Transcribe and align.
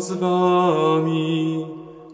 z 0.00 0.12
wami 0.12 1.66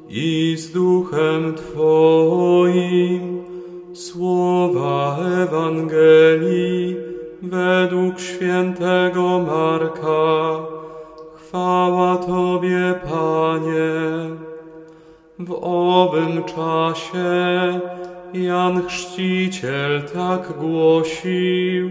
i 0.08 0.56
z 0.58 0.72
duchem 0.72 1.54
Twoim. 1.54 3.44
Słowa 3.92 5.18
Ewangelii 5.42 6.96
według 7.42 8.20
świętego 8.20 9.38
Marka. 9.38 10.66
Chwała 11.36 12.16
Tobie, 12.16 12.94
Panie. 13.04 14.36
W 15.38 15.58
owym 15.62 16.44
czasie 16.44 17.80
Jan 18.34 18.86
Chrzciciel 18.86 20.02
tak 20.14 20.52
głosił, 20.58 21.90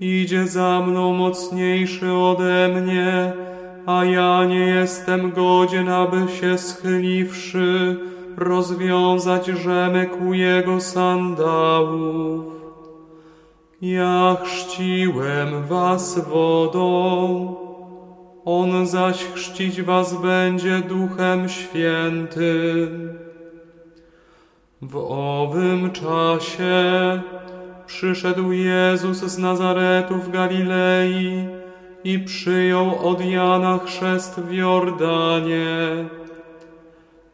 idzie 0.00 0.46
za 0.46 0.80
mną 0.80 1.12
mocniejszy 1.12 2.12
ode 2.12 2.68
mnie, 2.68 3.32
a 3.86 4.04
ja 4.04 4.44
nie 4.44 4.66
jestem 4.66 5.30
godzien, 5.30 5.88
aby 5.88 6.28
się 6.28 6.58
schyliwszy, 6.58 7.96
rozwiązać 8.36 9.46
rzemek 9.46 10.10
u 10.20 10.34
jego 10.34 10.80
sandałów. 10.80 12.44
Ja 13.82 14.36
chrzciłem 14.44 15.66
was 15.66 16.28
wodą, 16.28 17.56
on 18.44 18.86
zaś 18.86 19.24
chrzcić 19.24 19.82
was 19.82 20.22
będzie 20.22 20.78
Duchem 20.78 21.48
Świętym. 21.48 23.18
W 24.82 24.96
owym 25.10 25.90
czasie 25.90 26.72
przyszedł 27.86 28.52
Jezus 28.52 29.18
z 29.18 29.38
Nazaretu 29.38 30.14
w 30.14 30.30
Galilei 30.30 31.61
i 32.04 32.18
przyjął 32.18 33.08
od 33.08 33.24
Jana 33.24 33.78
chrzest 33.78 34.40
w 34.40 34.52
Jordanie. 34.52 35.76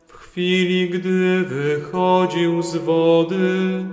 W 0.06 0.12
chwili, 0.12 0.90
gdy 0.90 1.44
wychodził 1.44 2.62
z 2.62 2.76
wody, 2.76 3.84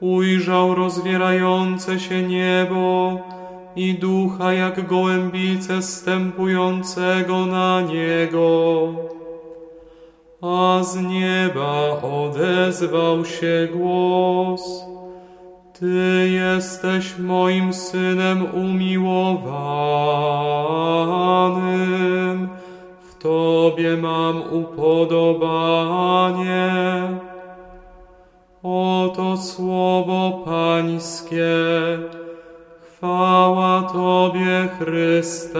ujrzał 0.00 0.74
rozwierające 0.74 2.00
się 2.00 2.22
niebo 2.22 3.18
i 3.76 3.94
ducha 3.94 4.52
jak 4.52 4.86
gołębice 4.86 5.82
stępującego 5.82 7.46
na 7.46 7.80
niego. 7.80 8.88
A 10.42 10.80
z 10.82 10.96
nieba 10.96 12.02
odezwał 12.02 13.24
się 13.24 13.68
głos. 13.72 14.88
Ty 15.80 16.28
jesteś 16.30 17.18
moim 17.18 17.72
synem 17.72 18.46
umiłowanym, 18.54 19.58
w 23.00 23.14
Tobie 23.22 23.96
mam 23.96 24.42
upodobanie. 24.52 25.58
Oto 28.62 29.36
słowo 29.36 30.42
Pańskie. 30.44 31.48
Chwała 32.80 33.82
Tobie, 33.82 34.68
Chryste. 34.78 35.58